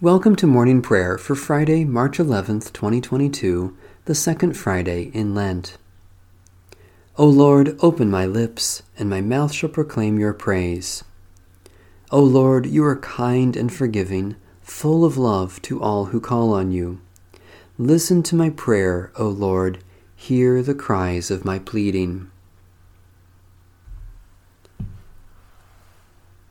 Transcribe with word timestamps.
Welcome 0.00 0.36
to 0.36 0.46
morning 0.46 0.80
prayer 0.80 1.18
for 1.18 1.34
Friday, 1.34 1.84
March 1.84 2.18
11th, 2.18 2.72
2022, 2.72 3.76
the 4.04 4.14
second 4.14 4.56
Friday 4.56 5.10
in 5.12 5.34
Lent. 5.34 5.76
O 7.16 7.26
Lord, 7.26 7.76
open 7.80 8.08
my 8.08 8.24
lips, 8.24 8.84
and 8.96 9.10
my 9.10 9.20
mouth 9.20 9.52
shall 9.52 9.68
proclaim 9.68 10.16
your 10.16 10.32
praise. 10.32 11.02
O 12.12 12.22
Lord, 12.22 12.66
you 12.66 12.84
are 12.84 12.94
kind 12.94 13.56
and 13.56 13.74
forgiving, 13.74 14.36
full 14.62 15.04
of 15.04 15.18
love 15.18 15.60
to 15.62 15.82
all 15.82 16.04
who 16.04 16.20
call 16.20 16.52
on 16.52 16.70
you. 16.70 17.00
Listen 17.76 18.22
to 18.22 18.36
my 18.36 18.50
prayer, 18.50 19.10
O 19.16 19.26
Lord, 19.26 19.82
hear 20.14 20.62
the 20.62 20.76
cries 20.76 21.28
of 21.28 21.44
my 21.44 21.58
pleading. 21.58 22.30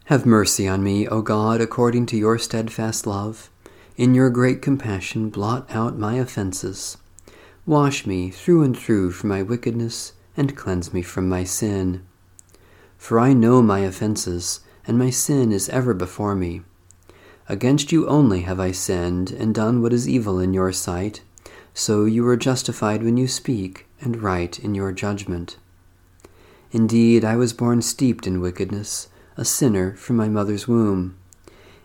Have 0.07 0.25
mercy 0.25 0.69
on 0.69 0.83
me, 0.83 1.05
O 1.05 1.21
God, 1.21 1.59
according 1.59 2.05
to 2.05 2.17
your 2.17 2.39
steadfast 2.39 3.05
love. 3.05 3.49
In 3.97 4.15
your 4.15 4.29
great 4.29 4.61
compassion, 4.61 5.29
blot 5.29 5.69
out 5.69 5.99
my 5.99 6.13
offenses. 6.13 6.95
Wash 7.65 8.07
me 8.07 8.29
through 8.29 8.63
and 8.63 8.77
through 8.77 9.11
from 9.11 9.31
my 9.31 9.43
wickedness, 9.43 10.13
and 10.37 10.55
cleanse 10.55 10.93
me 10.93 11.01
from 11.01 11.27
my 11.27 11.43
sin. 11.43 12.05
For 12.97 13.19
I 13.19 13.33
know 13.33 13.61
my 13.61 13.79
offenses, 13.79 14.61
and 14.87 14.97
my 14.97 15.09
sin 15.09 15.51
is 15.51 15.67
ever 15.67 15.93
before 15.93 16.35
me. 16.35 16.61
Against 17.49 17.91
you 17.91 18.07
only 18.07 18.43
have 18.43 18.61
I 18.61 18.71
sinned, 18.71 19.31
and 19.31 19.53
done 19.53 19.81
what 19.81 19.91
is 19.91 20.07
evil 20.07 20.39
in 20.39 20.53
your 20.53 20.71
sight, 20.71 21.19
so 21.73 22.05
you 22.05 22.25
are 22.29 22.37
justified 22.37 23.03
when 23.03 23.17
you 23.17 23.27
speak, 23.27 23.87
and 23.99 24.23
right 24.23 24.57
in 24.57 24.73
your 24.73 24.93
judgment. 24.93 25.57
Indeed, 26.71 27.25
I 27.25 27.35
was 27.35 27.51
born 27.51 27.81
steeped 27.81 28.25
in 28.25 28.39
wickedness 28.39 29.09
a 29.37 29.45
sinner 29.45 29.93
from 29.93 30.15
my 30.15 30.27
mother's 30.27 30.67
womb. 30.67 31.15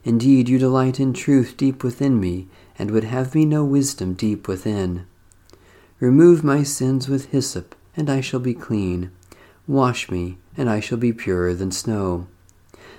Indeed, 0.05 0.49
you 0.49 0.59
delight 0.59 0.99
in 0.99 1.13
truth 1.13 1.55
deep 1.57 1.85
within 1.85 2.19
me, 2.19 2.49
and 2.79 2.91
would 2.91 3.05
have 3.05 3.35
me 3.35 3.45
know 3.45 3.63
wisdom 3.63 4.15
deep 4.15 4.49
within. 4.49 5.07
Remove 6.01 6.43
my 6.43 6.63
sins 6.63 7.09
with 7.09 7.27
hyssop, 7.27 7.75
and 7.95 8.09
I 8.09 8.23
shall 8.23 8.41
be 8.41 8.55
clean. 8.55 9.13
Wash 9.69 10.11
me, 10.11 10.39
and 10.57 10.69
I 10.69 10.81
shall 10.81 10.99
be 10.99 11.13
purer 11.13 11.53
than 11.53 11.71
snow. 11.71 12.27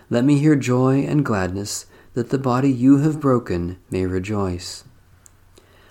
Let 0.10 0.24
me 0.24 0.38
hear 0.38 0.56
joy 0.56 1.04
and 1.04 1.26
gladness, 1.26 1.88
that 2.14 2.30
the 2.30 2.38
body 2.38 2.72
you 2.72 3.00
have 3.00 3.20
broken 3.20 3.80
may 3.90 4.06
rejoice. 4.06 4.84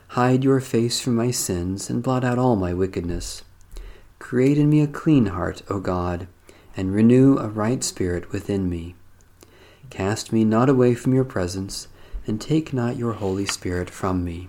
Hide 0.08 0.44
your 0.44 0.60
face 0.60 1.00
from 1.00 1.16
my 1.16 1.32
sins, 1.32 1.91
and 1.91 2.02
blot 2.02 2.24
out 2.24 2.38
all 2.38 2.54
my 2.54 2.72
wickedness. 2.72 3.42
Create 4.20 4.56
in 4.56 4.70
me 4.70 4.80
a 4.80 4.86
clean 4.86 5.26
heart, 5.26 5.62
O 5.69 5.80
God 5.80 6.28
and 6.77 6.95
renew 6.95 7.37
a 7.39 7.48
right 7.48 7.83
spirit 7.84 8.33
within 8.33 8.69
me. 8.69 8.95
Cast 9.91 10.33
me 10.33 10.45
not 10.45 10.69
away 10.69 10.95
from 10.95 11.15
your 11.15 11.25
presence, 11.25 11.89
and 12.27 12.41
take 12.41 12.73
not 12.73 12.97
your 12.97 13.15
Holy 13.15 13.45
Spirit 13.45 13.91
from 13.91 14.25
me. 14.25 14.48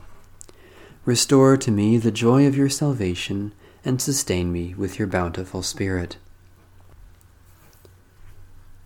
Restore 1.05 1.57
to 1.57 1.71
me 1.71 1.97
the 1.97 2.11
joy 2.11 2.47
of 2.47 2.55
your 2.55 2.69
salvation, 2.69 3.53
and 3.83 4.01
sustain 4.01 4.51
me 4.51 4.73
with 4.75 4.97
your 4.97 5.07
bountiful 5.07 5.61
Spirit. 5.61 6.17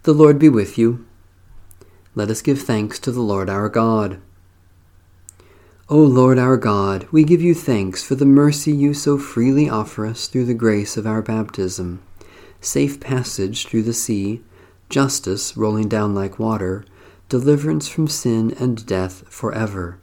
The 0.03 0.13
Lord 0.13 0.39
be 0.39 0.49
with 0.49 0.77
you. 0.77 1.05
Let 2.15 2.29
us 2.29 2.41
give 2.41 2.61
thanks 2.61 2.97
to 2.99 3.11
the 3.11 3.21
Lord 3.21 3.49
our 3.49 3.69
God. 3.69 4.19
O 5.89 5.99
Lord 5.99 6.39
our 6.39 6.57
God, 6.57 7.07
we 7.11 7.23
give 7.23 7.41
you 7.41 7.53
thanks 7.53 8.03
for 8.03 8.15
the 8.15 8.25
mercy 8.25 8.71
you 8.71 8.93
so 8.93 9.17
freely 9.17 9.69
offer 9.69 10.07
us 10.07 10.27
through 10.27 10.45
the 10.45 10.53
grace 10.53 10.97
of 10.97 11.05
our 11.05 11.21
baptism 11.21 12.01
safe 12.67 12.99
passage 12.99 13.65
through 13.65 13.83
the 13.83 13.93
sea, 13.93 14.41
justice 14.89 15.55
rolling 15.55 15.87
down 15.87 16.13
like 16.13 16.37
water, 16.37 16.83
deliverance 17.29 17.87
from 17.87 18.07
sin 18.07 18.53
and 18.59 18.85
death 18.85 19.23
forever. 19.29 19.97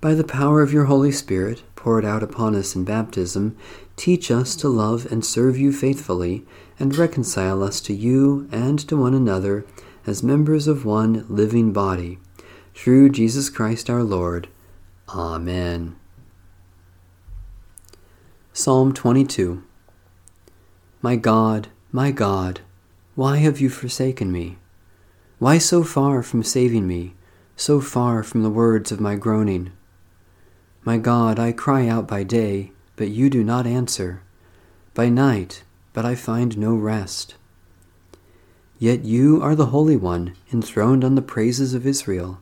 By 0.00 0.14
the 0.14 0.24
power 0.24 0.62
of 0.62 0.72
your 0.72 0.86
Holy 0.86 1.12
Spirit, 1.12 1.62
poured 1.76 2.04
out 2.04 2.22
upon 2.22 2.54
us 2.54 2.74
in 2.74 2.84
baptism, 2.84 3.56
teach 3.96 4.30
us 4.30 4.56
to 4.56 4.68
love 4.68 5.10
and 5.12 5.24
serve 5.24 5.58
you 5.58 5.70
faithfully, 5.72 6.46
and 6.78 6.96
reconcile 6.96 7.62
us 7.62 7.80
to 7.82 7.92
you 7.92 8.48
and 8.50 8.78
to 8.88 8.96
one 8.96 9.14
another 9.14 9.66
as 10.06 10.22
members 10.22 10.68
of 10.68 10.86
one 10.86 11.26
living 11.28 11.72
body. 11.72 12.18
Through 12.74 13.10
Jesus 13.10 13.50
Christ 13.50 13.90
our 13.90 14.02
Lord. 14.02 14.48
Amen. 15.08 15.96
Psalm 18.52 18.94
22 18.94 19.62
my 21.00 21.14
God, 21.14 21.68
my 21.92 22.10
God, 22.10 22.60
why 23.14 23.36
have 23.36 23.60
you 23.60 23.70
forsaken 23.70 24.32
me? 24.32 24.58
Why 25.38 25.58
so 25.58 25.84
far 25.84 26.24
from 26.24 26.42
saving 26.42 26.88
me, 26.88 27.14
so 27.54 27.80
far 27.80 28.24
from 28.24 28.42
the 28.42 28.50
words 28.50 28.90
of 28.90 29.00
my 29.00 29.14
groaning? 29.14 29.70
My 30.82 30.98
God, 30.98 31.38
I 31.38 31.52
cry 31.52 31.86
out 31.86 32.08
by 32.08 32.24
day, 32.24 32.72
but 32.96 33.10
you 33.10 33.30
do 33.30 33.44
not 33.44 33.64
answer, 33.64 34.22
by 34.92 35.08
night, 35.08 35.62
but 35.92 36.04
I 36.04 36.16
find 36.16 36.58
no 36.58 36.74
rest. 36.74 37.36
Yet 38.80 39.04
you 39.04 39.40
are 39.40 39.54
the 39.54 39.66
Holy 39.66 39.96
One, 39.96 40.34
enthroned 40.52 41.04
on 41.04 41.14
the 41.14 41.22
praises 41.22 41.74
of 41.74 41.86
Israel. 41.86 42.40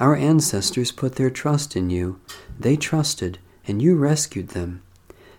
Our 0.00 0.16
ancestors 0.16 0.90
put 0.90 1.14
their 1.14 1.30
trust 1.30 1.76
in 1.76 1.88
you. 1.88 2.20
They 2.58 2.76
trusted, 2.76 3.38
and 3.64 3.80
you 3.80 3.94
rescued 3.94 4.48
them. 4.48 4.82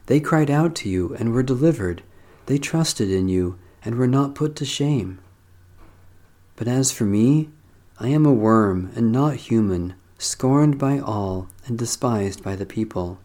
They 0.06 0.22
cried 0.22 0.50
out 0.50 0.76
to 0.76 0.90
you 0.90 1.14
and 1.16 1.34
were 1.34 1.44
delivered 1.44 2.04
they 2.46 2.58
trusted 2.58 3.10
in 3.10 3.28
you 3.30 3.58
and 3.84 3.96
were 3.96 4.08
not 4.08 4.36
put 4.36 4.56
to 4.58 4.66
shame. 4.66 5.20
But 6.56 6.68
as 6.68 6.92
for 6.92 7.06
me, 7.06 7.50
I 8.00 8.10
am 8.10 8.26
a 8.26 8.34
worm 8.34 8.92
and 8.96 9.12
not 9.12 9.36
human, 9.36 9.96
scorned 10.18 10.78
by 10.78 11.00
all 11.00 11.48
and 11.66 11.78
despised 11.78 12.44
by 12.44 12.56
the 12.56 12.66
people. 12.66 13.20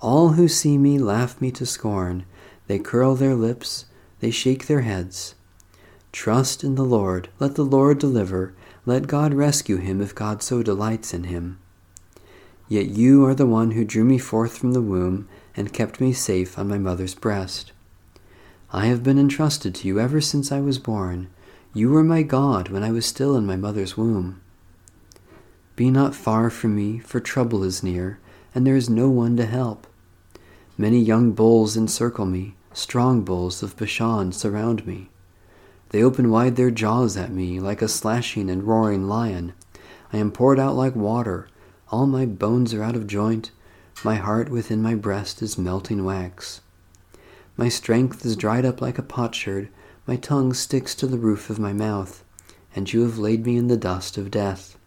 All 0.00 0.30
who 0.30 0.48
see 0.48 0.78
me 0.78 0.98
laugh 0.98 1.40
me 1.40 1.50
to 1.52 1.66
scorn. 1.66 2.24
They 2.66 2.78
curl 2.78 3.14
their 3.14 3.34
lips, 3.34 3.86
they 4.20 4.30
shake 4.30 4.66
their 4.66 4.80
heads. 4.80 5.34
Trust 6.10 6.62
in 6.64 6.74
the 6.74 6.84
Lord, 6.84 7.28
let 7.38 7.54
the 7.54 7.64
Lord 7.64 7.98
deliver, 7.98 8.54
let 8.84 9.06
God 9.06 9.34
rescue 9.34 9.76
him 9.76 10.00
if 10.00 10.14
God 10.14 10.42
so 10.42 10.62
delights 10.62 11.14
in 11.14 11.24
him. 11.24 11.58
Yet 12.68 12.86
you 12.86 13.24
are 13.26 13.34
the 13.34 13.46
one 13.46 13.72
who 13.72 13.84
drew 13.84 14.04
me 14.04 14.18
forth 14.18 14.58
from 14.58 14.72
the 14.72 14.82
womb 14.82 15.28
and 15.56 15.72
kept 15.72 16.00
me 16.00 16.12
safe 16.12 16.58
on 16.58 16.68
my 16.68 16.78
mother's 16.78 17.14
breast. 17.14 17.72
I 18.74 18.86
have 18.86 19.02
been 19.02 19.18
entrusted 19.18 19.74
to 19.74 19.88
you 19.88 20.00
ever 20.00 20.22
since 20.22 20.50
I 20.50 20.60
was 20.62 20.78
born. 20.78 21.28
You 21.74 21.90
were 21.90 22.02
my 22.02 22.22
God 22.22 22.70
when 22.70 22.82
I 22.82 22.90
was 22.90 23.04
still 23.04 23.36
in 23.36 23.44
my 23.44 23.54
mother's 23.54 23.98
womb. 23.98 24.40
Be 25.76 25.90
not 25.90 26.14
far 26.14 26.48
from 26.48 26.74
me, 26.74 26.98
for 26.98 27.20
trouble 27.20 27.64
is 27.64 27.82
near, 27.82 28.18
and 28.54 28.66
there 28.66 28.74
is 28.74 28.88
no 28.88 29.10
one 29.10 29.36
to 29.36 29.44
help. 29.44 29.86
Many 30.78 31.00
young 31.00 31.32
bulls 31.32 31.76
encircle 31.76 32.24
me, 32.24 32.54
strong 32.72 33.20
bulls 33.20 33.62
of 33.62 33.76
Bashan 33.76 34.32
surround 34.32 34.86
me. 34.86 35.10
They 35.90 36.02
open 36.02 36.30
wide 36.30 36.56
their 36.56 36.70
jaws 36.70 37.14
at 37.14 37.30
me 37.30 37.60
like 37.60 37.82
a 37.82 37.88
slashing 37.88 38.48
and 38.48 38.62
roaring 38.62 39.06
lion. 39.06 39.52
I 40.14 40.16
am 40.16 40.32
poured 40.32 40.58
out 40.58 40.76
like 40.76 40.96
water, 40.96 41.46
all 41.90 42.06
my 42.06 42.24
bones 42.24 42.72
are 42.72 42.82
out 42.82 42.96
of 42.96 43.06
joint, 43.06 43.50
my 44.02 44.14
heart 44.14 44.48
within 44.48 44.80
my 44.80 44.94
breast 44.94 45.42
is 45.42 45.58
melting 45.58 46.06
wax. 46.06 46.62
My 47.56 47.68
strength 47.68 48.24
is 48.24 48.36
dried 48.36 48.64
up 48.64 48.80
like 48.80 48.98
a 48.98 49.02
potsherd, 49.02 49.68
my 50.06 50.16
tongue 50.16 50.54
sticks 50.54 50.94
to 50.96 51.06
the 51.06 51.18
roof 51.18 51.50
of 51.50 51.58
my 51.58 51.72
mouth, 51.72 52.24
and 52.74 52.92
you 52.92 53.02
have 53.02 53.18
laid 53.18 53.44
me 53.44 53.56
in 53.56 53.68
the 53.68 53.76
dust 53.76 54.16
of 54.16 54.30
death. 54.30 54.78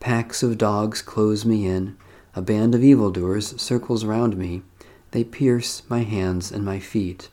Packs 0.00 0.42
of 0.42 0.58
dogs 0.58 1.00
close 1.00 1.44
me 1.44 1.66
in, 1.66 1.96
a 2.34 2.42
band 2.42 2.74
of 2.74 2.82
evildoers 2.82 3.60
circles 3.60 4.04
round 4.04 4.36
me, 4.36 4.62
they 5.12 5.22
pierce 5.22 5.82
my 5.88 6.00
hands 6.00 6.50
and 6.50 6.64
my 6.64 6.80
feet. 6.80 7.28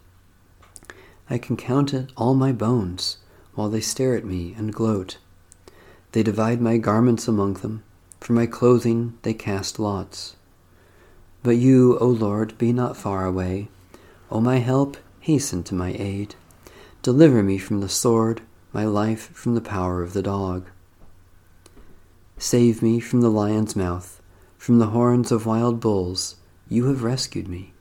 I 1.30 1.38
can 1.38 1.57
count 1.57 1.94
all 2.15 2.36
my 2.36 2.51
bones, 2.51 3.18
while 3.56 3.69
they 3.69 3.81
stare 3.81 4.15
at 4.15 4.25
me 4.25 4.53
and 4.57 4.74
gloat. 4.74 5.18
They 6.12 6.24
divide 6.24 6.62
my 6.62 6.77
garments 6.77 7.27
among 7.27 7.56
them, 7.56 7.83
for 8.19 8.33
my 8.33 8.45
clothing 8.45 9.18
they 9.24 9.33
cast 9.33 9.80
lots. 9.80 10.36
But 11.42 11.57
you, 11.57 11.98
O 12.00 12.07
Lord, 12.07 12.57
be 12.57 12.71
not 12.71 12.98
far 12.98 13.25
away. 13.25 13.69
O 14.31 14.39
my 14.39 14.57
help, 14.57 14.97
hasten 15.21 15.63
to 15.63 15.75
my 15.75 15.93
aid. 15.93 16.35
Deliver 17.01 17.41
me 17.41 17.57
from 17.57 17.79
the 17.79 17.89
sword, 17.89 18.41
my 18.71 18.85
life 18.85 19.31
from 19.33 19.55
the 19.55 19.61
power 19.61 20.03
of 20.03 20.13
the 20.13 20.21
dog. 20.21 20.67
Save 22.37 22.81
me 22.81 22.99
from 22.99 23.21
the 23.21 23.31
lion's 23.31 23.75
mouth, 23.75 24.21
from 24.57 24.79
the 24.79 24.87
horns 24.87 25.31
of 25.31 25.45
wild 25.45 25.79
bulls. 25.79 26.35
You 26.67 26.85
have 26.85 27.03
rescued 27.03 27.47
me. 27.47 27.73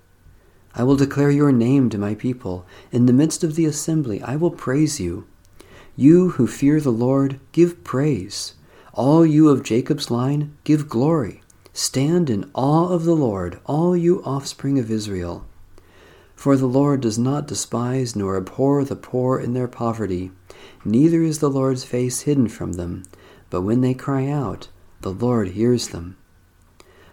I 0.74 0.84
will 0.84 0.96
declare 0.96 1.30
your 1.30 1.52
name 1.52 1.90
to 1.90 1.98
my 1.98 2.14
people. 2.14 2.64
In 2.92 3.06
the 3.06 3.12
midst 3.12 3.42
of 3.42 3.54
the 3.54 3.66
assembly, 3.66 4.22
I 4.22 4.36
will 4.36 4.50
praise 4.50 5.00
you. 5.00 5.26
You 5.96 6.30
who 6.30 6.46
fear 6.46 6.80
the 6.80 6.92
Lord, 6.92 7.40
give 7.50 7.82
praise. 7.82 8.54
All 8.94 9.26
you 9.26 9.48
of 9.48 9.64
Jacob's 9.64 10.10
line, 10.10 10.56
give 10.64 10.88
glory. 10.88 11.42
Stand 11.72 12.30
in 12.30 12.50
awe 12.54 12.88
of 12.88 13.04
the 13.04 13.16
Lord, 13.16 13.58
all 13.66 13.96
you 13.96 14.22
offspring 14.24 14.78
of 14.78 14.90
Israel. 14.90 15.44
For 16.38 16.56
the 16.56 16.66
Lord 16.66 17.00
does 17.00 17.18
not 17.18 17.48
despise 17.48 18.14
nor 18.14 18.36
abhor 18.36 18.84
the 18.84 18.94
poor 18.94 19.40
in 19.40 19.54
their 19.54 19.66
poverty, 19.66 20.30
neither 20.84 21.20
is 21.20 21.40
the 21.40 21.50
Lord's 21.50 21.82
face 21.82 22.20
hidden 22.20 22.46
from 22.46 22.74
them, 22.74 23.02
but 23.50 23.62
when 23.62 23.80
they 23.80 23.92
cry 23.92 24.28
out, 24.28 24.68
the 25.00 25.10
Lord 25.10 25.48
hears 25.48 25.88
them. 25.88 26.16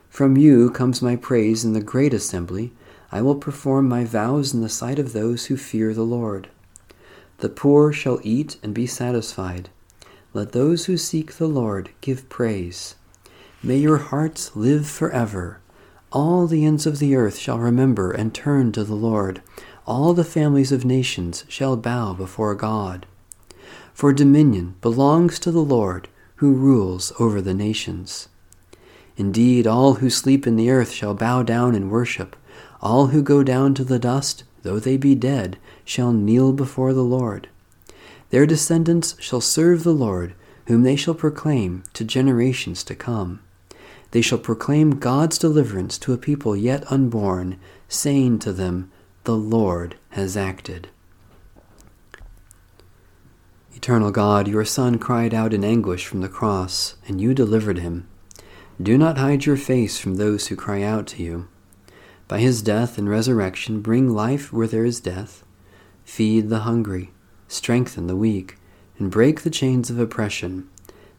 From 0.09 0.37
you 0.37 0.69
comes 0.69 1.01
my 1.01 1.15
praise 1.15 1.65
in 1.65 1.73
the 1.73 1.81
great 1.81 2.13
assembly. 2.13 2.71
I 3.11 3.23
will 3.23 3.33
perform 3.33 3.89
my 3.89 4.05
vows 4.05 4.53
in 4.53 4.61
the 4.61 4.69
sight 4.69 4.99
of 4.99 5.13
those 5.13 5.47
who 5.47 5.57
fear 5.57 5.91
the 5.95 6.03
Lord. 6.03 6.49
The 7.39 7.49
poor 7.49 7.91
shall 7.91 8.19
eat 8.21 8.57
and 8.61 8.75
be 8.75 8.85
satisfied. 8.85 9.69
Let 10.35 10.51
those 10.51 10.85
who 10.85 10.97
seek 10.97 11.33
the 11.33 11.47
Lord 11.47 11.89
give 12.01 12.29
praise. 12.29 12.93
May 13.63 13.77
your 13.77 13.97
hearts 13.97 14.55
live 14.55 14.87
forever. 14.87 15.61
All 16.15 16.47
the 16.47 16.63
ends 16.63 16.85
of 16.85 16.99
the 16.99 17.13
earth 17.13 17.37
shall 17.37 17.59
remember 17.59 18.09
and 18.09 18.33
turn 18.33 18.71
to 18.71 18.85
the 18.85 18.95
Lord. 18.95 19.41
All 19.85 20.13
the 20.13 20.23
families 20.23 20.71
of 20.71 20.85
nations 20.85 21.43
shall 21.49 21.75
bow 21.75 22.13
before 22.13 22.55
God. 22.55 23.05
For 23.93 24.13
dominion 24.13 24.75
belongs 24.79 25.39
to 25.39 25.51
the 25.51 25.59
Lord 25.59 26.07
who 26.35 26.53
rules 26.53 27.11
over 27.19 27.41
the 27.41 27.53
nations. 27.53 28.29
Indeed, 29.17 29.67
all 29.67 29.95
who 29.95 30.09
sleep 30.09 30.47
in 30.47 30.55
the 30.55 30.69
earth 30.69 30.91
shall 30.91 31.15
bow 31.15 31.43
down 31.43 31.75
and 31.75 31.91
worship. 31.91 32.37
All 32.81 33.07
who 33.07 33.21
go 33.21 33.43
down 33.43 33.73
to 33.73 33.83
the 33.83 33.99
dust, 33.99 34.45
though 34.63 34.79
they 34.79 34.95
be 34.95 35.15
dead, 35.15 35.57
shall 35.83 36.13
kneel 36.13 36.53
before 36.53 36.93
the 36.93 37.03
Lord. 37.03 37.49
Their 38.29 38.45
descendants 38.45 39.17
shall 39.19 39.41
serve 39.41 39.83
the 39.83 39.93
Lord, 39.93 40.33
whom 40.67 40.83
they 40.83 40.95
shall 40.95 41.13
proclaim 41.13 41.83
to 41.91 42.05
generations 42.05 42.85
to 42.85 42.95
come. 42.95 43.41
They 44.15 44.21
shall 44.21 44.37
proclaim 44.37 44.91
God's 44.91 45.37
deliverance 45.37 45.97
to 45.97 46.13
a 46.13 46.17
people 46.17 46.55
yet 46.55 46.89
unborn, 46.89 47.59
saying 47.89 48.39
to 48.39 48.53
them, 48.53 48.89
The 49.25 49.35
Lord 49.35 49.97
has 50.11 50.37
acted. 50.37 50.87
Eternal 53.73 54.11
God, 54.11 54.47
your 54.47 54.63
Son 54.63 54.99
cried 54.99 55.33
out 55.33 55.53
in 55.53 55.65
anguish 55.65 56.05
from 56.05 56.21
the 56.21 56.29
cross, 56.29 56.95
and 57.05 57.19
you 57.19 57.33
delivered 57.33 57.79
him. 57.79 58.07
Do 58.81 58.97
not 58.97 59.17
hide 59.17 59.45
your 59.45 59.57
face 59.57 59.99
from 59.99 60.15
those 60.15 60.47
who 60.47 60.55
cry 60.55 60.81
out 60.81 61.07
to 61.07 61.21
you. 61.21 61.49
By 62.29 62.39
his 62.39 62.61
death 62.61 62.97
and 62.97 63.09
resurrection, 63.09 63.81
bring 63.81 64.09
life 64.13 64.53
where 64.53 64.65
there 64.65 64.85
is 64.85 65.01
death. 65.01 65.43
Feed 66.05 66.47
the 66.47 66.59
hungry, 66.59 67.11
strengthen 67.49 68.07
the 68.07 68.15
weak, 68.15 68.55
and 68.97 69.11
break 69.11 69.41
the 69.41 69.49
chains 69.49 69.89
of 69.89 69.99
oppression, 69.99 70.69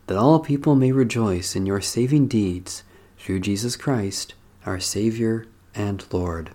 that 0.07 0.17
all 0.17 0.41
people 0.41 0.75
may 0.75 0.93
rejoice 0.93 1.55
in 1.55 1.67
your 1.67 1.83
saving 1.83 2.27
deeds 2.27 2.85
through 3.27 3.41
Jesus 3.41 3.75
Christ, 3.75 4.35
our 4.65 4.79
Savior 4.79 5.47
and 5.75 6.07
Lord. 6.13 6.53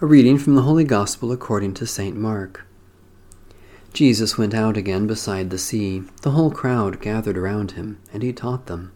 A 0.00 0.06
reading 0.06 0.38
from 0.38 0.54
the 0.54 0.62
Holy 0.62 0.84
Gospel 0.84 1.32
according 1.32 1.74
to 1.74 1.86
St. 1.86 2.16
Mark. 2.16 2.64
Jesus 3.92 4.38
went 4.38 4.54
out 4.54 4.78
again 4.78 5.06
beside 5.06 5.50
the 5.50 5.58
sea. 5.58 6.02
The 6.22 6.30
whole 6.30 6.50
crowd 6.50 7.02
gathered 7.02 7.36
around 7.36 7.72
him, 7.72 8.00
and 8.10 8.22
he 8.22 8.32
taught 8.32 8.68
them. 8.68 8.90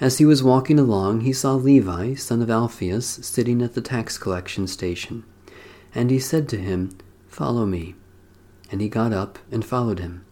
As 0.00 0.16
he 0.16 0.24
was 0.24 0.42
walking 0.42 0.78
along, 0.78 1.20
he 1.20 1.34
saw 1.34 1.52
Levi, 1.52 2.14
son 2.14 2.40
of 2.40 2.48
Alphaeus, 2.48 3.06
sitting 3.26 3.60
at 3.60 3.74
the 3.74 3.82
tax 3.82 4.16
collection 4.16 4.66
station. 4.66 5.22
And 5.94 6.10
he 6.10 6.18
said 6.18 6.48
to 6.48 6.56
him, 6.56 6.96
Follow 7.28 7.66
me. 7.66 7.94
And 8.70 8.80
he 8.80 8.88
got 8.88 9.12
up 9.12 9.38
and 9.52 9.62
followed 9.62 9.98
him. 9.98 10.25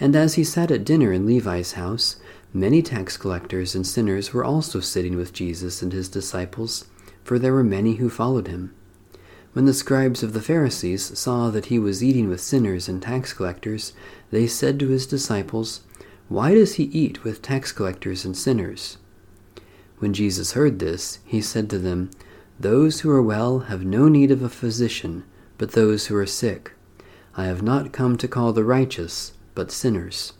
And 0.00 0.16
as 0.16 0.34
he 0.34 0.44
sat 0.44 0.70
at 0.70 0.84
dinner 0.84 1.12
in 1.12 1.26
Levi's 1.26 1.72
house, 1.72 2.16
many 2.52 2.82
tax 2.82 3.16
collectors 3.16 3.74
and 3.74 3.86
sinners 3.86 4.32
were 4.32 4.44
also 4.44 4.80
sitting 4.80 5.16
with 5.16 5.32
Jesus 5.32 5.82
and 5.82 5.92
his 5.92 6.08
disciples, 6.08 6.86
for 7.22 7.38
there 7.38 7.52
were 7.52 7.64
many 7.64 7.96
who 7.96 8.10
followed 8.10 8.48
him. 8.48 8.74
When 9.52 9.66
the 9.66 9.74
scribes 9.74 10.24
of 10.24 10.32
the 10.32 10.42
Pharisees 10.42 11.16
saw 11.16 11.48
that 11.50 11.66
he 11.66 11.78
was 11.78 12.02
eating 12.02 12.28
with 12.28 12.40
sinners 12.40 12.88
and 12.88 13.00
tax 13.00 13.32
collectors, 13.32 13.92
they 14.32 14.48
said 14.48 14.80
to 14.80 14.88
his 14.88 15.06
disciples, 15.06 15.82
Why 16.28 16.54
does 16.54 16.74
he 16.74 16.84
eat 16.84 17.22
with 17.22 17.40
tax 17.40 17.70
collectors 17.70 18.24
and 18.24 18.36
sinners? 18.36 18.98
When 19.98 20.12
Jesus 20.12 20.52
heard 20.52 20.80
this, 20.80 21.20
he 21.24 21.40
said 21.40 21.70
to 21.70 21.78
them, 21.78 22.10
Those 22.58 23.00
who 23.00 23.10
are 23.10 23.22
well 23.22 23.60
have 23.70 23.84
no 23.84 24.08
need 24.08 24.32
of 24.32 24.42
a 24.42 24.48
physician, 24.48 25.22
but 25.56 25.72
those 25.72 26.08
who 26.08 26.16
are 26.16 26.26
sick. 26.26 26.72
I 27.36 27.44
have 27.44 27.62
not 27.62 27.92
come 27.92 28.16
to 28.16 28.26
call 28.26 28.52
the 28.52 28.64
righteous, 28.64 29.33
but 29.54 29.70
sinners. 29.70 30.32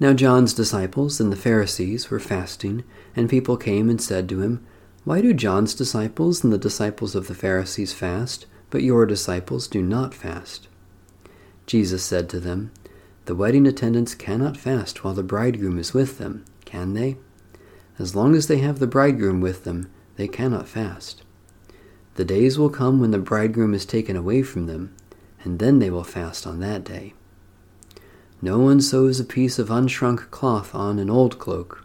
Now 0.00 0.12
John's 0.12 0.54
disciples 0.54 1.20
and 1.20 1.30
the 1.30 1.36
Pharisees 1.36 2.10
were 2.10 2.20
fasting, 2.20 2.84
and 3.14 3.30
people 3.30 3.56
came 3.56 3.88
and 3.88 4.00
said 4.00 4.28
to 4.28 4.40
him, 4.40 4.64
why 5.04 5.20
do 5.20 5.34
John's 5.34 5.74
disciples 5.74 6.44
and 6.44 6.52
the 6.52 6.58
disciples 6.58 7.16
of 7.16 7.26
the 7.26 7.34
Pharisees 7.34 7.92
fast, 7.92 8.46
but 8.70 8.84
your 8.84 9.04
disciples 9.04 9.66
do 9.66 9.82
not 9.82 10.14
fast? 10.14 10.68
Jesus 11.66 12.04
said 12.04 12.28
to 12.28 12.38
them, 12.38 12.70
The 13.24 13.34
wedding 13.34 13.66
attendants 13.66 14.14
cannot 14.14 14.56
fast 14.56 15.02
while 15.02 15.14
the 15.14 15.24
bridegroom 15.24 15.76
is 15.76 15.92
with 15.92 16.18
them, 16.18 16.44
can 16.64 16.94
they? 16.94 17.16
As 17.98 18.14
long 18.14 18.36
as 18.36 18.46
they 18.46 18.58
have 18.58 18.78
the 18.78 18.86
bridegroom 18.86 19.40
with 19.40 19.64
them, 19.64 19.90
they 20.14 20.28
cannot 20.28 20.68
fast. 20.68 21.22
The 22.14 22.24
days 22.24 22.56
will 22.56 22.70
come 22.70 23.00
when 23.00 23.10
the 23.10 23.18
bridegroom 23.18 23.74
is 23.74 23.84
taken 23.84 24.14
away 24.14 24.42
from 24.42 24.66
them, 24.66 24.94
and 25.44 25.58
then 25.58 25.78
they 25.78 25.90
will 25.90 26.04
fast 26.04 26.46
on 26.46 26.60
that 26.60 26.84
day. 26.84 27.14
No 28.40 28.58
one 28.58 28.80
sews 28.80 29.20
a 29.20 29.24
piece 29.24 29.58
of 29.58 29.68
unshrunk 29.70 30.30
cloth 30.30 30.74
on 30.74 30.98
an 30.98 31.10
old 31.10 31.38
cloak, 31.38 31.84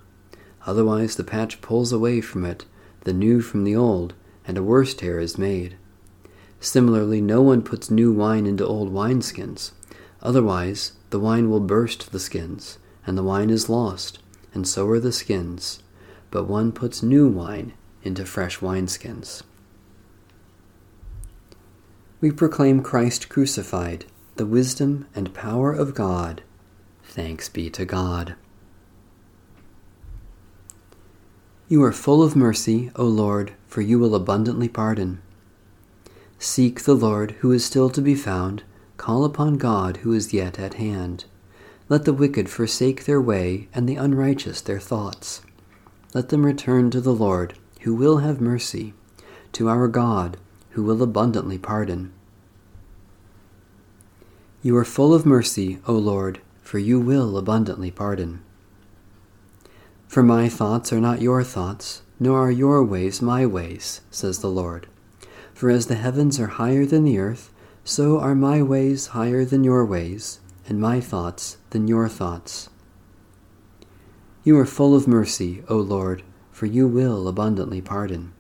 otherwise 0.66 1.16
the 1.16 1.24
patch 1.24 1.62
pulls 1.62 1.92
away 1.92 2.22
from 2.22 2.46
it 2.46 2.66
the 3.08 3.14
new 3.14 3.40
from 3.40 3.64
the 3.64 3.74
old, 3.74 4.14
and 4.46 4.58
a 4.58 4.64
worse 4.64 4.94
tear 4.94 5.18
is 5.18 5.38
made. 5.38 5.78
Similarly, 6.60 7.22
no 7.22 7.42
one 7.42 7.62
puts 7.62 7.90
new 7.90 8.12
wine 8.12 8.46
into 8.46 8.66
old 8.66 8.92
wineskins. 8.92 9.72
Otherwise, 10.22 10.92
the 11.10 11.20
wine 11.20 11.50
will 11.50 11.62
burst 11.62 12.12
the 12.12 12.20
skins, 12.20 12.80
and 13.06 13.18
the 13.18 13.24
wine 13.24 13.50
is 13.50 13.70
lost, 13.70 14.20
and 14.54 14.68
so 14.68 14.86
are 14.90 15.00
the 15.00 15.14
skins. 15.14 15.80
But 16.32 16.50
one 16.50 16.74
puts 16.74 17.02
new 17.02 17.30
wine 17.30 17.74
into 18.04 18.26
fresh 18.26 18.60
wineskins. 18.60 19.42
We 22.20 22.32
proclaim 22.32 22.82
Christ 22.82 23.30
crucified, 23.30 24.06
the 24.38 24.46
wisdom 24.46 25.06
and 25.14 25.34
power 25.36 25.72
of 25.72 25.94
God. 25.94 26.42
Thanks 27.04 27.48
be 27.48 27.70
to 27.70 27.86
God. 27.86 28.36
You 31.70 31.84
are 31.84 31.92
full 31.92 32.24
of 32.24 32.36
mercy, 32.36 32.90
O 32.96 33.06
Lord, 33.06 33.54
for 33.68 33.82
you 33.82 34.00
will 34.00 34.16
abundantly 34.16 34.68
pardon. 34.68 35.22
Seek 36.40 36.84
the 36.84 36.96
Lord 36.96 37.32
who 37.40 37.52
is 37.52 37.64
still 37.64 37.90
to 37.92 38.02
be 38.02 38.16
found, 38.16 38.64
call 38.96 39.24
upon 39.24 39.58
God 39.58 39.98
who 39.98 40.14
is 40.14 40.34
yet 40.34 40.58
at 40.58 40.76
hand. 40.76 41.26
Let 41.90 42.06
the 42.06 42.14
wicked 42.14 42.50
forsake 42.50 43.06
their 43.06 43.22
way, 43.22 43.68
and 43.76 43.88
the 43.88 43.96
unrighteous 43.96 44.62
their 44.62 44.80
thoughts. 44.80 45.42
Let 46.16 46.30
them 46.30 46.46
return 46.46 46.90
to 46.92 47.02
the 47.02 47.14
Lord, 47.14 47.54
who 47.82 47.94
will 47.94 48.18
have 48.18 48.42
mercy, 48.42 48.94
to 49.52 49.70
our 49.70 49.88
God, 49.88 50.38
who 50.78 50.84
will 50.84 51.02
abundantly 51.02 51.58
pardon. 51.58 52.14
You 54.62 54.78
are 54.78 54.86
full 54.86 55.12
of 55.12 55.26
mercy, 55.26 55.80
O 55.88 55.94
Lord, 55.94 56.40
for 56.62 56.78
you 56.78 57.00
will 57.00 57.36
abundantly 57.36 57.90
pardon. 57.90 58.44
For 60.08 60.22
my 60.22 60.48
thoughts 60.48 60.94
are 60.94 61.02
not 61.02 61.20
your 61.20 61.44
thoughts, 61.44 62.04
nor 62.20 62.48
are 62.48 62.52
your 62.52 62.84
ways 62.84 63.24
my 63.24 63.44
ways, 63.44 64.02
says 64.12 64.38
the 64.38 64.52
Lord. 64.52 64.86
For 65.52 65.72
as 65.72 65.88
the 65.88 65.96
heavens 65.96 66.40
are 66.40 66.62
higher 66.62 66.86
than 66.86 67.06
the 67.06 67.18
earth, 67.18 67.52
so 67.84 68.20
are 68.20 68.36
my 68.36 68.62
ways 68.62 69.08
higher 69.08 69.44
than 69.44 69.64
your 69.64 69.84
ways, 69.84 70.42
and 70.70 70.80
my 70.80 71.02
thoughts 71.02 71.58
than 71.72 71.88
your 71.88 72.08
thoughts. 72.08 72.70
You 74.44 74.56
are 74.60 74.66
full 74.68 74.94
of 74.94 75.08
mercy, 75.08 75.64
O 75.70 75.78
Lord, 75.78 76.22
for 76.52 76.68
you 76.68 76.88
will 76.88 77.28
abundantly 77.28 77.82
pardon. 77.82 78.34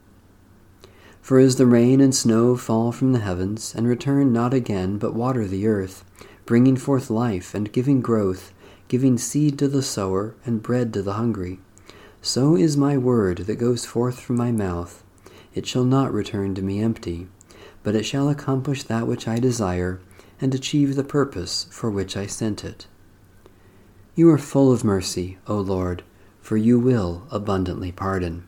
For 1.28 1.40
as 1.40 1.58
the 1.58 1.66
rain 1.66 2.00
and 2.00 2.16
snow 2.16 2.56
fall 2.56 2.94
from 2.94 3.12
the 3.12 3.20
heavens, 3.20 3.76
and 3.76 3.86
return 3.86 4.32
not 4.32 4.54
again, 4.54 4.98
but 4.98 5.14
water 5.14 5.46
the 5.46 5.68
earth, 5.68 6.06
bringing 6.46 6.78
forth 6.78 7.10
life 7.10 7.54
and 7.54 7.70
giving 7.70 8.00
growth, 8.00 8.54
giving 8.88 9.18
seed 9.18 9.60
to 9.60 9.68
the 9.68 9.82
sower 9.82 10.36
and 10.46 10.64
bread 10.64 10.94
to 10.94 11.02
the 11.02 11.16
hungry. 11.16 11.60
So 12.22 12.56
is 12.56 12.78
my 12.78 12.98
word 12.98 13.40
that 13.40 13.58
goes 13.58 13.86
forth 13.86 14.22
from 14.22 14.38
my 14.38 14.54
mouth. 14.54 15.04
It 15.54 15.66
shall 15.66 15.84
not 15.84 16.14
return 16.14 16.56
to 16.56 16.62
me 16.62 16.80
empty, 16.80 17.28
but 17.84 17.94
it 17.94 18.06
shall 18.06 18.30
accomplish 18.30 18.84
that 18.84 19.06
which 19.06 19.28
I 19.28 19.38
desire 19.38 20.00
and 20.40 20.56
achieve 20.56 20.96
the 20.96 21.04
purpose 21.04 21.68
for 21.70 21.92
which 21.92 22.16
I 22.16 22.26
sent 22.26 22.64
it. 22.64 22.88
You 24.16 24.30
are 24.30 24.38
full 24.38 24.72
of 24.72 24.86
mercy, 24.86 25.40
O 25.46 25.58
Lord, 25.60 26.04
for 26.40 26.56
you 26.56 26.80
will 26.80 27.28
abundantly 27.30 27.92
pardon. 27.92 28.46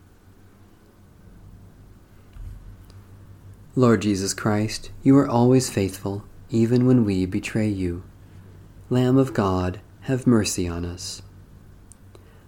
Lord 3.76 4.02
Jesus 4.02 4.34
Christ, 4.34 4.90
you 5.04 5.16
are 5.18 5.28
always 5.28 5.70
faithful, 5.70 6.24
even 6.50 6.88
when 6.88 7.06
we 7.06 7.28
betray 7.28 7.68
you. 7.68 8.04
Lamb 8.90 9.18
of 9.18 9.32
God, 9.32 9.80
have 10.02 10.26
mercy 10.26 10.68
on 10.68 10.84
us. 10.84 11.22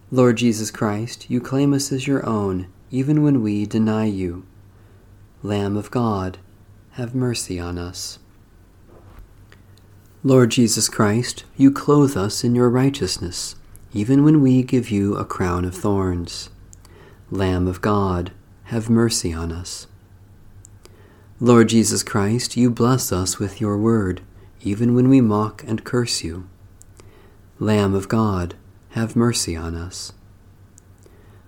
Lord 0.09 0.37
Jesus 0.37 0.71
Christ, 0.71 1.29
you 1.29 1.39
claim 1.39 1.73
us 1.73 1.91
as 1.91 2.07
your 2.07 2.25
own, 2.25 2.67
even 2.89 3.21
when 3.21 3.43
we 3.43 3.67
deny 3.67 4.05
you. 4.05 4.47
Lamb 5.43 5.77
of 5.77 5.91
God, 5.91 6.39
have 6.93 7.13
mercy 7.13 7.59
on 7.59 7.77
us. 7.77 8.17
Lord 10.23 10.49
Jesus 10.49 10.89
Christ, 10.89 11.45
you 11.55 11.71
clothe 11.71 12.17
us 12.17 12.43
in 12.43 12.55
your 12.55 12.69
righteousness, 12.69 13.55
even 13.93 14.23
when 14.23 14.41
we 14.41 14.63
give 14.63 14.89
you 14.89 15.15
a 15.15 15.23
crown 15.23 15.65
of 15.65 15.75
thorns. 15.75 16.49
Lamb 17.29 17.67
of 17.67 17.79
God, 17.79 18.31
have 18.65 18.89
mercy 18.89 19.31
on 19.31 19.51
us. 19.51 19.85
Lord 21.43 21.69
Jesus 21.69 22.03
Christ, 22.03 22.55
you 22.55 22.69
bless 22.69 23.11
us 23.11 23.39
with 23.39 23.59
your 23.59 23.75
word, 23.75 24.21
even 24.61 24.93
when 24.93 25.09
we 25.09 25.21
mock 25.21 25.63
and 25.63 25.83
curse 25.83 26.23
you. 26.23 26.47
Lamb 27.57 27.95
of 27.95 28.07
God, 28.07 28.53
have 28.89 29.15
mercy 29.15 29.55
on 29.55 29.73
us. 29.73 30.13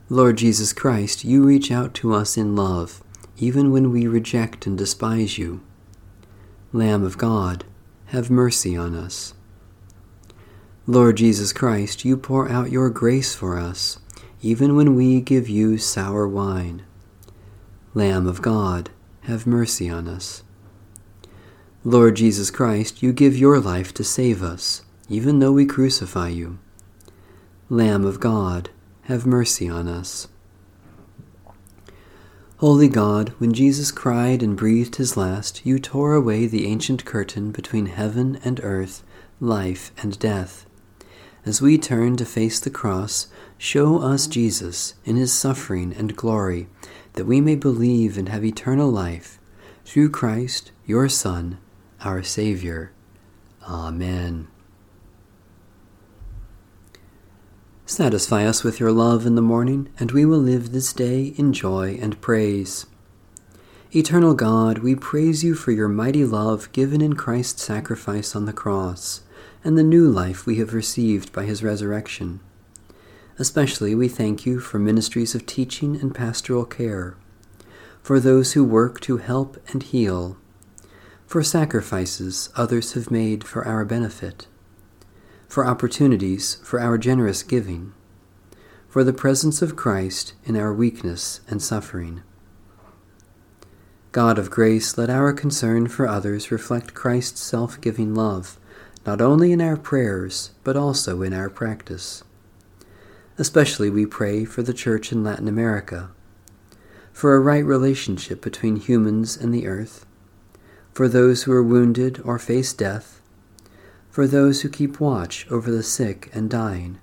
Lord 0.09 0.39
Jesus 0.39 0.73
Christ, 0.73 1.23
you 1.23 1.43
reach 1.43 1.69
out 1.71 1.93
to 1.93 2.12
us 2.12 2.38
in 2.38 2.55
love, 2.55 3.03
even 3.38 3.71
when 3.71 3.91
we 3.91 4.07
reject 4.07 4.65
and 4.65 4.75
despise 4.75 5.38
you. 5.38 5.62
Lamb 6.71 7.03
of 7.03 7.19
God, 7.19 7.63
have 8.07 8.31
mercy 8.31 8.75
on 8.75 8.95
us. 8.95 9.35
Lord 10.88 11.17
Jesus 11.17 11.53
Christ, 11.53 12.03
you 12.03 12.17
pour 12.17 12.50
out 12.50 12.71
your 12.71 12.89
grace 12.89 13.35
for 13.35 13.59
us, 13.59 14.00
even 14.41 14.75
when 14.75 14.95
we 14.95 15.21
give 15.21 15.47
you 15.47 15.77
sour 15.77 16.27
wine. 16.27 16.81
Lamb 17.93 18.25
of 18.25 18.41
God, 18.41 18.89
have 19.24 19.48
mercy 19.48 19.89
on 19.89 20.08
us. 20.08 20.44
Lord 21.84 22.15
Jesus 22.15 22.50
Christ, 22.50 23.03
you 23.03 23.12
give 23.12 23.38
your 23.38 23.60
life 23.60 23.94
to 23.96 24.03
save 24.03 24.42
us, 24.42 24.84
even 25.10 25.39
though 25.39 25.51
we 25.51 25.65
crucify 25.65 26.30
you. 26.30 26.60
Lamb 27.70 28.06
of 28.06 28.20
God, 28.20 28.70
have 29.03 29.25
mercy 29.25 29.68
on 29.68 29.88
us. 29.88 30.27
Holy 32.58 32.88
God, 32.88 33.30
when 33.39 33.51
Jesus 33.51 33.92
cried 33.92 34.42
and 34.42 34.56
breathed 34.56 34.96
his 34.96 35.18
last, 35.18 35.65
you 35.65 35.80
tore 35.80 36.13
away 36.13 36.46
the 36.46 36.65
ancient 36.65 37.03
curtain 37.03 37.51
between 37.51 37.88
heaven 37.88 38.39
and 38.46 38.62
earth, 38.63 39.03
life 39.42 39.92
and 40.01 40.18
death. 40.20 40.65
As 41.45 41.62
we 41.62 41.77
turn 41.77 42.15
to 42.17 42.25
face 42.25 42.59
the 42.59 42.69
cross, 42.69 43.27
show 43.57 44.00
us 44.00 44.27
Jesus 44.27 44.93
in 45.03 45.17
his 45.17 45.33
suffering 45.33 45.93
and 45.93 46.15
glory, 46.15 46.67
that 47.13 47.25
we 47.25 47.41
may 47.41 47.55
believe 47.55 48.17
and 48.17 48.29
have 48.29 48.45
eternal 48.45 48.89
life. 48.89 49.39
Through 49.83 50.12
Christ, 50.12 50.71
your 50.85 51.09
Son, 51.09 51.57
our 52.01 52.23
Savior. 52.23 52.93
Amen. 53.67 54.47
Satisfy 57.85 58.45
us 58.45 58.63
with 58.63 58.79
your 58.79 58.93
love 58.93 59.25
in 59.25 59.35
the 59.35 59.41
morning, 59.41 59.89
and 60.00 60.12
we 60.12 60.25
will 60.25 60.39
live 60.39 60.71
this 60.71 60.93
day 60.93 61.33
in 61.38 61.51
joy 61.51 62.00
and 62.01 62.19
praise. 62.21 62.85
Eternal 63.93 64.33
God, 64.33 64.79
we 64.79 64.95
praise 64.95 65.43
you 65.43 65.53
for 65.53 65.71
your 65.71 65.89
mighty 65.89 66.23
love 66.25 66.71
given 66.71 67.01
in 67.01 67.13
Christ's 67.13 67.62
sacrifice 67.63 68.35
on 68.35 68.45
the 68.45 68.53
cross, 68.53 69.21
and 69.63 69.77
the 69.77 69.84
new 69.84 70.08
life 70.08 70.46
we 70.46 70.58
have 70.58 70.74
received 70.74 71.32
by 71.32 71.43
his 71.46 71.63
resurrection. 71.63 72.39
Especially 73.39 73.96
we 73.96 74.08
thank 74.08 74.46
you 74.46 74.60
for 74.60 74.79
ministries 74.79 75.34
of 75.34 75.46
teaching 75.46 75.96
and 76.00 76.13
pastoral 76.13 76.65
care, 76.65 77.15
for 78.01 78.20
those 78.20 78.53
who 78.53 78.63
work 78.63 79.00
to 79.01 79.17
help 79.17 79.58
and 79.72 79.84
heal, 79.84 80.38
for 81.25 81.41
sacrifices 81.41 82.50
others 82.55 82.93
have 82.93 83.10
made 83.10 83.43
for 83.43 83.65
our 83.65 83.86
benefit 83.86 84.48
for 85.53 85.67
opportunities 85.67 86.55
for 86.63 86.82
our 86.82 86.98
generous 86.98 87.43
giving, 87.43 87.93
for 88.88 89.03
the 89.03 89.13
presence 89.13 89.62
of 89.62 89.75
Christ 89.75 90.34
in 90.46 90.58
our 90.58 90.74
weakness 90.74 91.41
and 91.48 91.62
suffering. 91.62 92.24
God 94.12 94.39
of 94.39 94.50
grace, 94.50 94.98
let 94.98 95.12
our 95.12 95.32
concern 95.32 95.88
for 95.88 96.08
others 96.08 96.50
reflect 96.50 96.96
Christ's 96.96 97.41
self 97.41 97.79
giving 97.79 98.15
love, 98.15 98.58
not 99.05 99.22
only 99.22 99.51
in 99.51 99.62
our 99.62 99.77
prayers, 99.77 100.51
but 100.63 100.77
also 100.77 101.22
in 101.22 101.33
our 101.33 101.50
practice. 101.50 102.24
Especially 103.38 103.89
we 103.89 104.05
pray 104.05 104.45
for 104.45 104.62
the 104.62 104.74
Church 104.74 105.12
in 105.12 105.24
Latin 105.24 105.48
America, 105.48 106.12
for 107.12 107.36
a 107.36 107.39
right 107.39 107.65
relationship 107.65 108.41
between 108.41 108.77
humans 108.77 109.36
and 109.36 109.53
the 109.53 109.67
earth, 109.67 110.05
for 110.93 111.07
those 111.07 111.43
who 111.43 111.51
are 111.51 111.63
wounded 111.63 112.22
or 112.24 112.39
face 112.39 112.74
death, 112.74 113.22
for 114.10 114.27
those 114.27 114.62
who 114.62 114.69
keep 114.69 115.00
watch 115.00 115.48
over 115.50 115.72
the 115.72 115.83
sick 115.83 116.29
and 116.33 116.50
dying, 116.50 117.00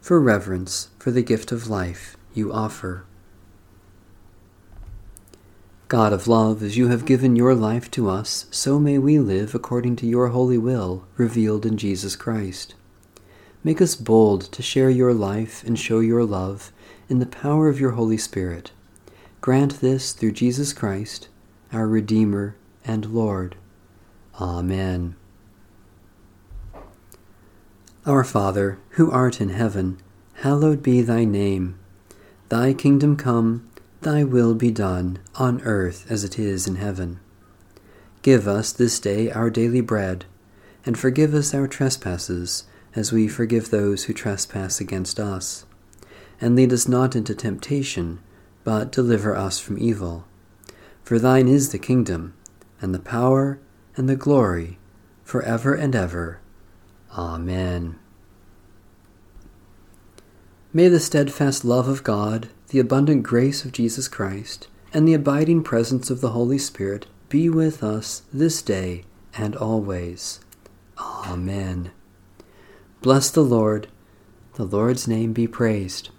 for 0.00 0.20
reverence 0.20 0.88
for 0.98 1.10
the 1.10 1.22
gift 1.22 1.50
of 1.50 1.68
life 1.68 2.16
you 2.34 2.52
offer. 2.52 3.04
God 5.88 6.12
of 6.12 6.28
love, 6.28 6.62
as 6.62 6.76
you 6.76 6.88
have 6.88 7.06
given 7.06 7.34
your 7.34 7.54
life 7.54 7.90
to 7.92 8.10
us, 8.10 8.44
so 8.50 8.78
may 8.78 8.98
we 8.98 9.18
live 9.18 9.54
according 9.54 9.96
to 9.96 10.06
your 10.06 10.28
holy 10.28 10.58
will 10.58 11.06
revealed 11.16 11.64
in 11.64 11.78
Jesus 11.78 12.14
Christ. 12.14 12.74
Make 13.64 13.80
us 13.80 13.94
bold 13.94 14.42
to 14.52 14.60
share 14.60 14.90
your 14.90 15.14
life 15.14 15.64
and 15.64 15.78
show 15.78 16.00
your 16.00 16.24
love 16.24 16.72
in 17.08 17.20
the 17.20 17.26
power 17.26 17.68
of 17.68 17.80
your 17.80 17.92
Holy 17.92 18.18
Spirit. 18.18 18.70
Grant 19.40 19.80
this 19.80 20.12
through 20.12 20.32
Jesus 20.32 20.74
Christ, 20.74 21.28
our 21.72 21.86
Redeemer 21.86 22.54
and 22.84 23.06
Lord. 23.06 23.56
Amen. 24.38 25.16
Our 28.04 28.24
Father, 28.24 28.78
who 28.90 29.10
art 29.10 29.40
in 29.40 29.48
heaven, 29.48 29.98
hallowed 30.34 30.82
be 30.82 31.00
thy 31.00 31.24
name. 31.24 31.78
Thy 32.50 32.74
kingdom 32.74 33.16
come, 33.16 33.66
thy 34.00 34.24
will 34.24 34.54
be 34.54 34.70
done, 34.70 35.18
on 35.34 35.60
earth 35.62 36.06
as 36.10 36.24
it 36.24 36.38
is 36.38 36.66
in 36.66 36.76
heaven. 36.76 37.20
Give 38.22 38.46
us 38.46 38.72
this 38.72 38.98
day 39.00 39.30
our 39.30 39.50
daily 39.50 39.80
bread, 39.80 40.24
and 40.84 40.98
forgive 40.98 41.34
us 41.34 41.54
our 41.54 41.66
trespasses, 41.66 42.64
as 42.94 43.12
we 43.12 43.28
forgive 43.28 43.70
those 43.70 44.04
who 44.04 44.12
trespass 44.12 44.80
against 44.80 45.20
us. 45.20 45.64
And 46.40 46.56
lead 46.56 46.72
us 46.72 46.88
not 46.88 47.16
into 47.16 47.34
temptation, 47.34 48.20
but 48.64 48.92
deliver 48.92 49.36
us 49.36 49.58
from 49.58 49.78
evil. 49.78 50.26
For 51.02 51.18
thine 51.18 51.48
is 51.48 51.70
the 51.70 51.78
kingdom, 51.78 52.34
and 52.80 52.94
the 52.94 52.98
power, 52.98 53.58
and 53.96 54.08
the 54.08 54.16
glory, 54.16 54.78
for 55.24 55.42
ever 55.42 55.74
and 55.74 55.96
ever. 55.96 56.40
Amen. 57.12 57.98
May 60.72 60.88
the 60.88 61.00
steadfast 61.00 61.64
love 61.64 61.88
of 61.88 62.04
God, 62.04 62.50
the 62.70 62.78
abundant 62.78 63.22
grace 63.22 63.64
of 63.64 63.72
Jesus 63.72 64.08
Christ, 64.08 64.68
and 64.92 65.06
the 65.06 65.14
abiding 65.14 65.62
presence 65.62 66.10
of 66.10 66.20
the 66.20 66.30
Holy 66.30 66.58
Spirit 66.58 67.06
be 67.28 67.48
with 67.48 67.82
us 67.82 68.22
this 68.32 68.62
day 68.62 69.04
and 69.36 69.56
always. 69.56 70.40
Amen. 70.98 71.90
Bless 73.00 73.30
the 73.30 73.42
Lord. 73.42 73.88
The 74.54 74.64
Lord's 74.64 75.06
name 75.06 75.32
be 75.32 75.46
praised. 75.46 76.10